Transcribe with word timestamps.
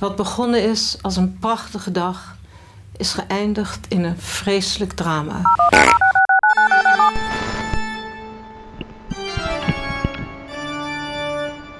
Wat 0.00 0.16
begonnen 0.16 0.62
is 0.70 0.98
als 1.02 1.16
een 1.16 1.38
prachtige 1.38 1.90
dag, 1.90 2.36
is 2.96 3.12
geëindigd 3.12 3.86
in 3.88 4.04
een 4.04 4.16
vreselijk 4.16 4.92
drama. 4.92 5.34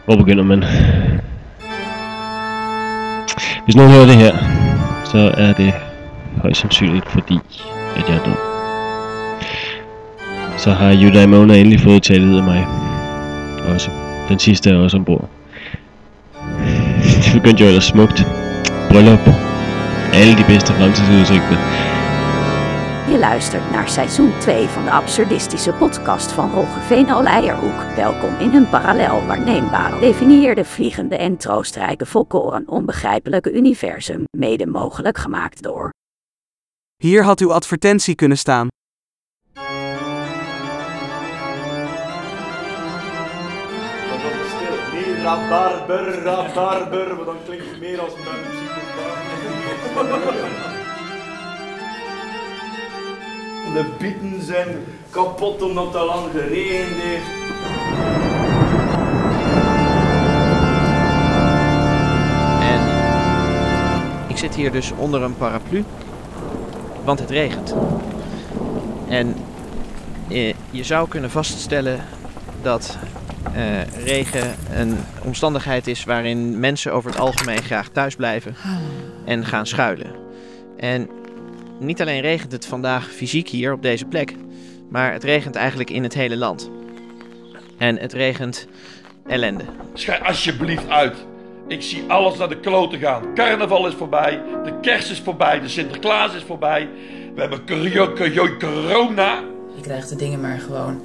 Hvor 0.05 0.17
begynder 0.17 0.45
man? 0.45 0.65
Hvis 3.65 3.75
nogen 3.75 3.93
hører 3.93 4.07
det 4.07 4.17
her, 4.17 4.37
så 5.05 5.19
er 5.37 5.53
det 5.53 5.75
højst 6.43 6.61
sandsynligt 6.61 7.09
fordi, 7.09 7.39
at 7.97 8.09
jeg 8.09 8.17
er 8.17 8.25
død. 8.25 8.37
Så 10.59 10.73
har 10.73 10.91
Jutta 10.91 11.27
Mona 11.27 11.57
endelig 11.57 11.81
fået 11.81 12.03
taget 12.03 12.37
af 12.37 12.43
mig. 12.43 12.67
Også. 13.69 13.91
Den 14.29 14.39
sidste 14.39 14.71
er 14.71 14.77
også 14.77 14.97
ombord. 14.97 15.40
Det 17.01 17.41
begyndte 17.43 17.63
jo 17.63 17.69
ellers 17.69 17.87
smukt. 17.87 18.25
Bryllup. 18.89 19.27
Alle 20.13 20.35
de 20.35 20.45
bedste 20.47 20.73
fremtidsudsigter. 20.73 21.59
Je 23.11 23.17
luistert 23.19 23.71
naar 23.71 23.89
seizoen 23.89 24.33
2 24.39 24.67
van 24.67 24.85
de 24.85 24.91
absurdistische 24.91 25.73
podcast 25.73 26.33
van 26.33 26.51
Roggeveen 26.53 27.15
Oleijerhoek. 27.15 27.95
Welkom 27.97 28.35
in 28.39 28.55
een 28.55 28.69
parallel 28.69 29.27
waarneembare, 29.27 30.01
definieerde, 30.01 30.65
vliegende 30.65 31.17
en 31.17 31.37
troostrijke 31.37 32.07
volkoren 32.07 32.69
onbegrijpelijke 32.69 33.53
universum, 33.53 34.25
mede 34.37 34.67
mogelijk 34.67 35.19
gemaakt 35.19 35.63
door. 35.63 35.91
Hier 36.97 37.25
had 37.25 37.41
uw 37.41 37.53
advertentie 37.53 38.15
kunnen 38.15 38.39
staan. 38.39 38.69
Nee, 45.01 45.23
rabarber, 45.23 46.23
rabarber, 46.23 47.15
want 47.15 47.27
dan 47.27 47.37
klinkt 47.45 47.65
het 47.71 47.81
meer 47.81 48.01
als 48.01 48.13
een 48.13 48.21
psychopaat. 48.51 49.19
De 53.75 53.85
bieten 53.99 54.43
zijn 54.43 54.69
kapot 55.11 55.63
omdat 55.63 55.97
al 55.97 56.07
lang 56.07 56.31
geregend 56.33 56.97
heeft. 56.97 57.25
En 62.61 62.81
ik 64.29 64.37
zit 64.37 64.55
hier 64.55 64.73
dus 64.73 64.93
onder 64.97 65.23
een 65.23 65.37
paraplu, 65.37 65.85
want 67.05 67.19
het 67.19 67.31
regent. 67.31 67.75
En 69.09 69.37
eh, 70.29 70.55
je 70.71 70.85
zou 70.85 71.09
kunnen 71.09 71.31
vaststellen 71.31 72.01
dat 72.63 72.99
eh, 73.55 73.83
regen 74.05 74.57
een 74.73 74.97
omstandigheid 75.25 75.87
is 75.87 76.05
waarin 76.05 76.61
mensen 76.61 76.93
over 76.93 77.11
het 77.11 77.21
algemeen 77.21 77.63
graag 77.63 77.89
thuis 77.89 78.15
blijven 78.15 78.55
en 79.25 79.45
gaan 79.45 79.67
schuilen. 79.67 80.15
En 80.77 81.09
niet 81.79 82.01
alleen 82.01 82.21
regent 82.21 82.53
het 82.53 82.67
vandaag 82.67 83.11
fysiek 83.11 83.49
hier 83.49 83.73
op 83.73 83.83
deze 83.83 84.05
plek, 84.05 84.35
maar 84.89 85.13
het 85.13 85.25
regent 85.25 85.55
eigenlijk 85.55 85.91
in 85.91 86.03
het 86.03 86.15
hele 86.15 86.37
land. 86.37 86.71
En 87.79 87.99
het 87.99 88.13
regent 88.13 88.67
ellende. 89.27 89.65
Schij 89.95 90.21
alsjeblieft 90.21 90.89
uit. 90.89 91.17
Ik 91.69 91.83
zie 91.83 92.05
alles 92.09 92.39
naar 92.39 92.49
de 92.49 92.61
kloten 92.61 92.99
gaan. 92.99 93.35
Carnaval 93.35 93.87
is 93.87 93.95
voorbij, 93.95 94.43
de 94.65 94.81
kerst 94.81 95.11
is 95.11 95.21
voorbij, 95.21 95.61
de 95.61 95.69
Sinterklaas 95.69 96.35
is 96.35 96.43
voorbij. 96.43 96.89
We 97.35 97.41
hebben 97.41 97.67
corona. 98.59 99.43
Je 99.77 99.81
krijgt 99.81 100.09
de 100.09 100.17
dingen 100.17 100.41
maar 100.41 100.59
gewoon, 100.59 101.03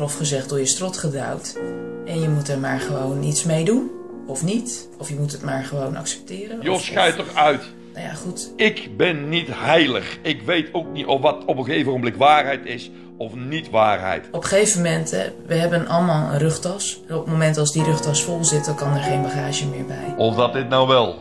grof 0.00 0.16
gezegd, 0.16 0.48
door 0.48 0.58
je 0.58 0.66
strot 0.66 0.96
gedouwd. 0.98 1.58
En 2.06 2.20
je 2.20 2.28
moet 2.28 2.48
er 2.48 2.58
maar 2.58 2.80
gewoon 2.80 3.22
iets 3.22 3.44
mee 3.44 3.64
doen. 3.64 3.90
Of 4.26 4.42
niet. 4.42 4.88
Of 4.98 5.08
je 5.08 5.14
moet 5.14 5.32
het 5.32 5.42
maar 5.42 5.64
gewoon 5.64 5.96
accepteren. 5.96 6.58
Jos, 6.62 6.76
Of- 6.76 6.82
schijt 6.84 7.18
of- 7.18 7.26
toch 7.26 7.36
uit. 7.36 7.62
Nou 7.94 8.04
ja, 8.06 8.12
goed. 8.14 8.52
Ik 8.56 8.96
ben 8.96 9.28
niet 9.28 9.48
heilig. 9.52 10.18
Ik 10.22 10.42
weet 10.42 10.68
ook 10.72 10.92
niet 10.92 11.06
of 11.06 11.20
wat 11.20 11.44
op 11.44 11.58
een 11.58 11.64
gegeven 11.64 11.92
moment 11.92 12.16
waarheid 12.16 12.66
is 12.66 12.90
of 13.16 13.34
niet 13.34 13.70
waarheid. 13.70 14.26
Op 14.32 14.42
een 14.42 14.48
gegeven 14.48 14.82
moment, 14.82 15.10
hè, 15.10 15.32
we 15.46 15.54
hebben 15.54 15.86
allemaal 15.86 16.32
een 16.32 16.38
rugtas. 16.38 17.00
En 17.08 17.14
op 17.14 17.20
het 17.24 17.32
moment 17.32 17.56
als 17.58 17.72
die 17.72 17.82
rugtas 17.84 18.22
vol 18.22 18.44
zit, 18.44 18.64
dan 18.64 18.74
kan 18.76 18.94
er 18.94 19.02
geen 19.02 19.22
bagage 19.22 19.66
meer 19.66 19.84
bij. 19.86 20.14
Of 20.16 20.36
dat 20.36 20.52
dit 20.52 20.68
nou 20.68 20.88
wel, 20.88 21.16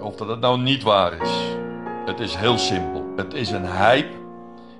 of 0.00 0.16
dat 0.16 0.28
het 0.28 0.40
nou 0.40 0.60
niet 0.60 0.82
waar 0.82 1.12
is. 1.22 1.30
Het 2.06 2.20
is 2.20 2.34
heel 2.34 2.58
simpel. 2.58 3.04
Het 3.16 3.34
is 3.34 3.50
een 3.50 3.66
hype 3.76 4.14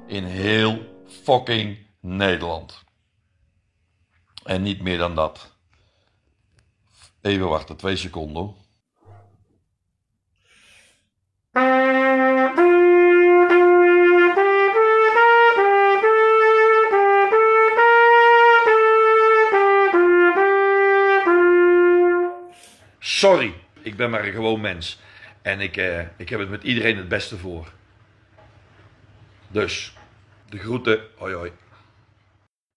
in 0.06 0.25
heel 0.25 0.78
fucking 1.22 1.76
Nederland. 2.00 2.88
En 4.50 4.62
niet 4.62 4.83
meer 4.83 4.99
dan 4.99 5.15
dat. 5.15 5.56
Even 7.21 7.49
wachten, 7.49 7.77
twee 7.77 7.97
seconden. 7.97 8.55
Sorry, 22.99 23.55
ik 23.82 23.97
ben 23.97 24.11
maar 24.11 24.25
een 24.25 24.32
gewoon 24.32 24.61
mens. 24.61 25.00
En 25.43 25.61
ik, 25.61 25.77
eh, 25.77 26.00
ik 26.17 26.28
heb 26.28 26.41
het 26.41 26.50
met 26.50 26.62
iedereen 26.62 26.97
het 26.97 27.09
beste 27.09 27.38
voor. 27.38 27.72
Dus, 29.49 29.94
de 30.49 30.59
groeten. 30.59 31.00
Hoi 31.17 31.34
hoi. 31.34 31.53